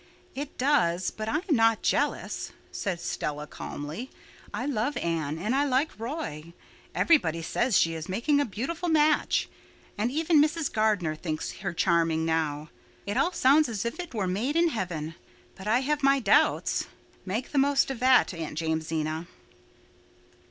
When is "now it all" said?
12.25-13.31